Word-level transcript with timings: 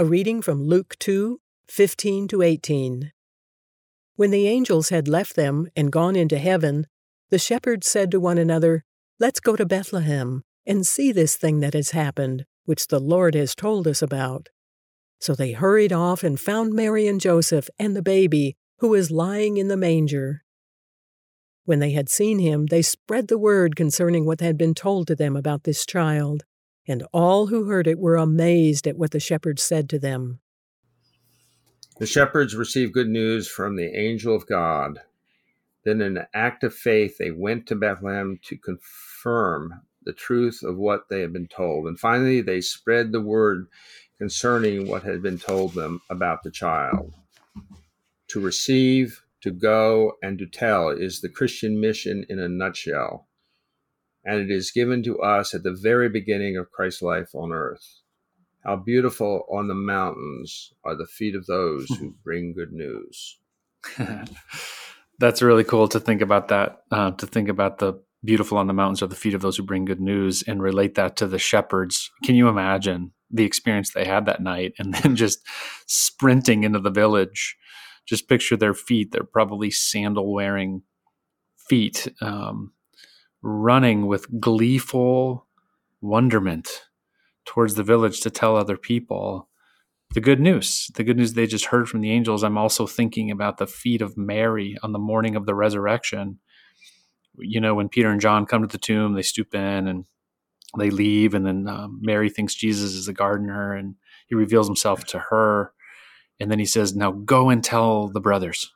A 0.00 0.04
reading 0.06 0.40
from 0.40 0.64
Luke 0.64 0.96
2 0.98 1.42
15 1.68 2.28
to 2.28 2.40
18. 2.40 3.12
When 4.16 4.30
the 4.30 4.48
angels 4.48 4.88
had 4.88 5.06
left 5.06 5.36
them 5.36 5.68
and 5.76 5.92
gone 5.92 6.16
into 6.16 6.38
heaven, 6.38 6.86
the 7.28 7.38
shepherds 7.38 7.86
said 7.86 8.10
to 8.12 8.18
one 8.18 8.38
another, 8.38 8.82
Let's 9.18 9.40
go 9.40 9.56
to 9.56 9.66
Bethlehem 9.66 10.42
and 10.64 10.86
see 10.86 11.12
this 11.12 11.36
thing 11.36 11.60
that 11.60 11.74
has 11.74 11.90
happened, 11.90 12.46
which 12.64 12.86
the 12.86 12.98
Lord 12.98 13.34
has 13.34 13.54
told 13.54 13.86
us 13.86 14.00
about. 14.00 14.48
So 15.20 15.34
they 15.34 15.52
hurried 15.52 15.92
off 15.92 16.24
and 16.24 16.40
found 16.40 16.72
Mary 16.72 17.06
and 17.06 17.20
Joseph 17.20 17.68
and 17.78 17.94
the 17.94 18.00
baby, 18.00 18.56
who 18.78 18.88
was 18.88 19.10
lying 19.10 19.58
in 19.58 19.68
the 19.68 19.76
manger. 19.76 20.44
When 21.66 21.80
they 21.80 21.90
had 21.90 22.08
seen 22.08 22.38
him, 22.38 22.68
they 22.68 22.80
spread 22.80 23.28
the 23.28 23.36
word 23.36 23.76
concerning 23.76 24.24
what 24.24 24.40
had 24.40 24.56
been 24.56 24.72
told 24.72 25.08
to 25.08 25.14
them 25.14 25.36
about 25.36 25.64
this 25.64 25.84
child, 25.84 26.44
and 26.86 27.04
all 27.12 27.46
who 27.46 27.64
heard 27.64 27.86
it 27.86 27.98
were 27.98 28.16
amazed 28.16 28.86
at 28.86 28.96
what 28.96 29.10
the 29.10 29.20
shepherds 29.20 29.62
said 29.62 29.88
to 29.90 29.98
them. 29.98 30.40
The 31.98 32.06
shepherds 32.06 32.56
received 32.56 32.94
good 32.94 33.08
news 33.08 33.46
from 33.46 33.76
the 33.76 33.94
angel 33.94 34.34
of 34.34 34.46
God. 34.46 35.00
Then, 35.84 36.00
in 36.00 36.16
an 36.16 36.26
act 36.34 36.64
of 36.64 36.74
faith, 36.74 37.18
they 37.18 37.30
went 37.30 37.66
to 37.66 37.76
Bethlehem 37.76 38.38
to 38.44 38.56
confirm 38.56 39.82
the 40.02 40.12
truth 40.12 40.62
of 40.62 40.76
what 40.76 41.08
they 41.08 41.20
had 41.20 41.32
been 41.32 41.48
told. 41.48 41.86
And 41.86 41.98
finally, 41.98 42.40
they 42.40 42.60
spread 42.60 43.12
the 43.12 43.20
word 43.20 43.66
concerning 44.18 44.88
what 44.88 45.02
had 45.02 45.22
been 45.22 45.38
told 45.38 45.74
them 45.74 46.00
about 46.10 46.42
the 46.42 46.50
child. 46.50 47.12
To 48.28 48.40
receive, 48.40 49.22
to 49.40 49.50
go, 49.50 50.12
and 50.22 50.38
to 50.38 50.46
tell 50.46 50.88
is 50.90 51.20
the 51.20 51.28
Christian 51.28 51.80
mission 51.80 52.24
in 52.28 52.38
a 52.38 52.48
nutshell. 52.48 53.28
And 54.24 54.40
it 54.40 54.50
is 54.50 54.70
given 54.70 55.02
to 55.04 55.20
us 55.20 55.54
at 55.54 55.62
the 55.62 55.72
very 55.74 56.08
beginning 56.08 56.56
of 56.56 56.70
Christ's 56.70 57.02
life 57.02 57.34
on 57.34 57.52
earth. 57.52 58.00
How 58.64 58.76
beautiful 58.76 59.46
on 59.50 59.68
the 59.68 59.74
mountains 59.74 60.72
are 60.84 60.94
the 60.94 61.06
feet 61.06 61.34
of 61.34 61.46
those 61.46 61.88
who 61.88 62.14
bring 62.24 62.52
good 62.52 62.72
news. 62.72 63.38
That's 65.18 65.42
really 65.42 65.64
cool 65.64 65.88
to 65.88 66.00
think 66.00 66.20
about 66.20 66.48
that, 66.48 66.82
uh, 66.90 67.12
to 67.12 67.26
think 67.26 67.48
about 67.48 67.78
the 67.78 67.94
beautiful 68.24 68.58
on 68.58 68.66
the 68.66 68.72
mountains 68.72 69.02
are 69.02 69.06
the 69.06 69.14
feet 69.14 69.34
of 69.34 69.40
those 69.40 69.56
who 69.56 69.62
bring 69.62 69.84
good 69.84 70.00
news 70.00 70.42
and 70.42 70.62
relate 70.62 70.94
that 70.94 71.16
to 71.16 71.26
the 71.26 71.38
shepherds. 71.38 72.10
Can 72.24 72.34
you 72.34 72.48
imagine 72.48 73.12
the 73.30 73.44
experience 73.44 73.92
they 73.92 74.04
had 74.04 74.26
that 74.26 74.42
night 74.42 74.74
and 74.78 74.94
then 75.02 75.16
just 75.16 75.40
sprinting 75.86 76.64
into 76.64 76.78
the 76.78 76.90
village? 76.90 77.56
Just 78.06 78.28
picture 78.28 78.56
their 78.56 78.74
feet. 78.74 79.12
They're 79.12 79.24
probably 79.24 79.70
sandal 79.70 80.32
wearing 80.32 80.82
feet, 81.68 82.08
um, 82.20 82.72
running 83.42 84.06
with 84.06 84.40
gleeful 84.40 85.46
wonderment 86.00 86.68
towards 87.44 87.74
the 87.74 87.82
village 87.82 88.20
to 88.20 88.30
tell 88.30 88.56
other 88.56 88.76
people 88.76 89.48
the 90.12 90.20
good 90.20 90.40
news, 90.40 90.90
the 90.94 91.04
good 91.04 91.16
news 91.16 91.34
they 91.34 91.46
just 91.46 91.66
heard 91.66 91.88
from 91.88 92.00
the 92.00 92.10
angels. 92.10 92.42
I'm 92.42 92.58
also 92.58 92.86
thinking 92.86 93.30
about 93.30 93.58
the 93.58 93.66
feet 93.66 94.02
of 94.02 94.16
Mary 94.16 94.76
on 94.82 94.92
the 94.92 94.98
morning 94.98 95.36
of 95.36 95.46
the 95.46 95.54
resurrection. 95.54 96.40
You 97.38 97.60
know, 97.60 97.74
when 97.74 97.88
Peter 97.88 98.10
and 98.10 98.20
John 98.20 98.44
come 98.44 98.62
to 98.62 98.68
the 98.68 98.78
tomb, 98.78 99.14
they 99.14 99.22
stoop 99.22 99.54
in 99.54 99.86
and 99.86 100.04
they 100.78 100.90
leave, 100.90 101.34
and 101.34 101.46
then 101.46 101.68
um, 101.68 102.00
Mary 102.02 102.28
thinks 102.28 102.54
Jesus 102.54 102.92
is 102.92 103.06
the 103.06 103.12
gardener, 103.12 103.74
and 103.74 103.96
he 104.28 104.34
reveals 104.34 104.66
himself 104.68 105.04
to 105.06 105.18
her, 105.18 105.72
and 106.38 106.50
then 106.50 106.58
he 106.58 106.64
says, 106.64 106.94
"Now 106.94 107.10
go 107.10 107.48
and 107.48 107.62
tell 107.62 108.08
the 108.08 108.20
brothers." 108.20 108.72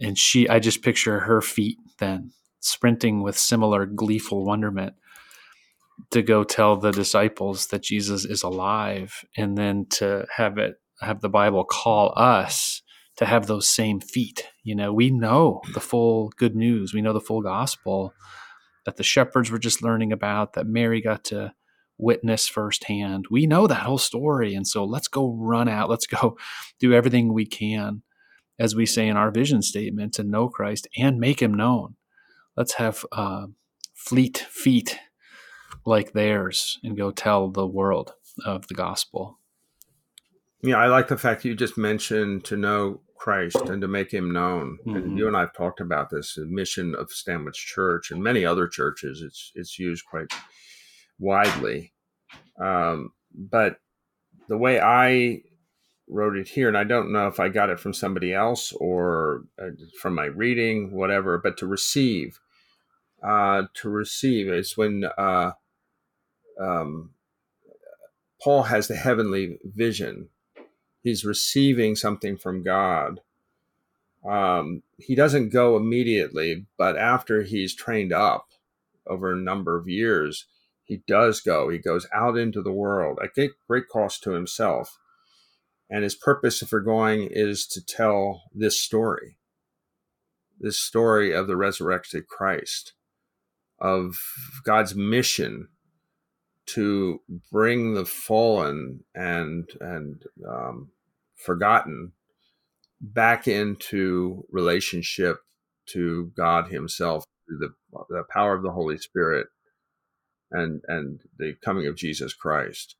And 0.00 0.18
she, 0.18 0.48
I 0.48 0.58
just 0.58 0.82
picture 0.82 1.20
her 1.20 1.40
feet 1.40 1.78
then 1.98 2.32
sprinting 2.62 3.22
with 3.22 3.36
similar 3.36 3.86
gleeful 3.86 4.44
wonderment 4.44 4.94
to 6.10 6.22
go 6.22 6.44
tell 6.44 6.76
the 6.76 6.90
disciples 6.90 7.66
that 7.68 7.82
Jesus 7.82 8.24
is 8.24 8.42
alive 8.42 9.24
and 9.36 9.56
then 9.56 9.86
to 9.90 10.26
have 10.36 10.58
it 10.58 10.76
have 11.00 11.20
the 11.20 11.28
Bible 11.28 11.64
call 11.64 12.12
us 12.16 12.82
to 13.16 13.26
have 13.26 13.46
those 13.46 13.68
same 13.68 14.00
feet. 14.00 14.48
You 14.62 14.74
know, 14.74 14.92
we 14.92 15.10
know 15.10 15.60
the 15.74 15.80
full 15.80 16.32
good 16.36 16.54
news. 16.54 16.94
We 16.94 17.02
know 17.02 17.12
the 17.12 17.20
full 17.20 17.42
gospel 17.42 18.14
that 18.86 18.96
the 18.96 19.02
shepherds 19.02 19.50
were 19.50 19.58
just 19.58 19.82
learning 19.82 20.12
about, 20.12 20.54
that 20.54 20.66
Mary 20.66 21.00
got 21.00 21.24
to 21.24 21.52
witness 21.98 22.48
firsthand. 22.48 23.26
We 23.30 23.46
know 23.46 23.66
that 23.66 23.82
whole 23.82 23.98
story. 23.98 24.54
And 24.54 24.66
so 24.66 24.84
let's 24.84 25.08
go 25.08 25.36
run 25.38 25.68
out. 25.68 25.90
Let's 25.90 26.06
go 26.06 26.36
do 26.80 26.92
everything 26.92 27.32
we 27.32 27.46
can, 27.46 28.02
as 28.58 28.74
we 28.74 28.86
say 28.86 29.08
in 29.08 29.16
our 29.16 29.30
vision 29.30 29.62
statement, 29.62 30.14
to 30.14 30.24
know 30.24 30.48
Christ 30.48 30.88
and 30.96 31.20
make 31.20 31.40
him 31.40 31.54
known. 31.54 31.96
Let's 32.56 32.74
have 32.74 33.04
uh, 33.12 33.46
fleet 33.94 34.38
feet 34.50 34.98
like 35.84 36.12
theirs 36.12 36.78
and 36.82 36.96
go 36.96 37.10
tell 37.10 37.48
the 37.48 37.66
world 37.66 38.14
of 38.44 38.68
the 38.68 38.74
gospel. 38.74 39.38
Yeah, 40.62 40.76
I 40.76 40.86
like 40.86 41.08
the 41.08 41.18
fact 41.18 41.44
you 41.44 41.54
just 41.54 41.76
mentioned 41.76 42.44
to 42.44 42.56
know 42.56 43.00
Christ 43.16 43.56
and 43.56 43.80
to 43.80 43.88
make 43.88 44.12
him 44.12 44.32
known. 44.32 44.78
Mm-hmm. 44.86 44.96
And 44.96 45.18
you 45.18 45.26
and 45.26 45.36
I 45.36 45.40
have 45.40 45.54
talked 45.54 45.80
about 45.80 46.10
this 46.10 46.38
mission 46.38 46.94
of 46.94 47.10
Stanwich 47.10 47.56
Church 47.56 48.10
and 48.10 48.22
many 48.22 48.44
other 48.44 48.68
churches. 48.68 49.22
It's 49.22 49.52
it's 49.54 49.78
used 49.78 50.04
quite 50.04 50.26
widely. 51.18 51.92
Um, 52.60 53.12
but 53.34 53.76
the 54.48 54.58
way 54.58 54.80
I 54.80 55.42
wrote 56.08 56.36
it 56.36 56.48
here, 56.48 56.68
and 56.68 56.76
I 56.76 56.84
don't 56.84 57.12
know 57.12 57.26
if 57.26 57.40
I 57.40 57.48
got 57.48 57.70
it 57.70 57.80
from 57.80 57.94
somebody 57.94 58.34
else 58.34 58.72
or 58.72 59.44
uh, 59.60 59.70
from 60.00 60.14
my 60.14 60.26
reading, 60.26 60.92
whatever, 60.92 61.38
but 61.38 61.56
to 61.58 61.66
receive. 61.66 62.38
Uh, 63.22 63.64
to 63.74 63.88
receive 63.88 64.48
is 64.48 64.76
when 64.76 65.04
uh, 65.16 65.52
um, 66.60 67.10
Paul 68.42 68.64
has 68.64 68.88
the 68.88 68.96
heavenly 68.96 69.58
vision. 69.64 70.28
He's 71.02 71.24
receiving 71.24 71.94
something 71.94 72.36
from 72.36 72.62
God. 72.62 73.20
Um, 74.28 74.82
he 74.98 75.14
doesn't 75.14 75.50
go 75.50 75.76
immediately, 75.76 76.66
but 76.76 76.96
after 76.96 77.42
he's 77.42 77.74
trained 77.74 78.12
up 78.12 78.48
over 79.06 79.32
a 79.32 79.36
number 79.36 79.76
of 79.76 79.88
years, 79.88 80.46
he 80.84 81.02
does 81.06 81.40
go. 81.40 81.68
He 81.68 81.78
goes 81.78 82.06
out 82.14 82.36
into 82.36 82.62
the 82.62 82.72
world 82.72 83.18
at 83.22 83.30
great 83.68 83.88
cost 83.88 84.22
to 84.24 84.32
himself. 84.32 84.98
And 85.88 86.04
his 86.04 86.14
purpose 86.14 86.60
for 86.60 86.80
going 86.80 87.28
is 87.30 87.66
to 87.68 87.84
tell 87.84 88.42
this 88.54 88.80
story 88.80 89.36
this 90.62 90.78
story 90.78 91.34
of 91.34 91.48
the 91.48 91.56
resurrected 91.56 92.28
Christ, 92.28 92.92
of 93.82 94.16
God's 94.64 94.94
mission 94.94 95.68
to 96.66 97.20
bring 97.50 97.94
the 97.94 98.06
fallen 98.06 99.00
and 99.14 99.68
and 99.80 100.22
um, 100.48 100.90
forgotten 101.34 102.12
back 103.00 103.48
into 103.48 104.44
relationship 104.50 105.38
to 105.88 106.30
God 106.36 106.70
Himself 106.70 107.24
through 107.46 107.58
the 107.58 107.74
the 108.08 108.22
power 108.32 108.54
of 108.54 108.62
the 108.62 108.70
Holy 108.70 108.96
Spirit 108.96 109.48
and 110.52 110.80
and 110.86 111.20
the 111.38 111.54
coming 111.64 111.86
of 111.88 111.96
Jesus 111.96 112.32
Christ. 112.32 112.96